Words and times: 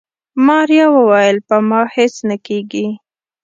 ماريا 0.45 0.85
وويل 0.97 1.37
په 1.47 1.55
ما 1.69 1.81
هيڅ 1.95 2.15
نه 2.29 2.37
کيږي. 2.45 2.87